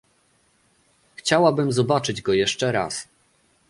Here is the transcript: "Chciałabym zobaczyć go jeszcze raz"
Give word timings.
"Chciałabym 1.15 1.71
zobaczyć 1.71 2.21
go 2.21 2.33
jeszcze 2.33 2.71
raz" 2.71 3.07